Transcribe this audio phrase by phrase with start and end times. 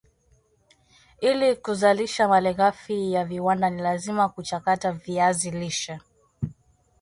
[1.21, 5.99] Ili Kuzalisha malighafi ya viwanda ni lazima kuchakata viazi lishe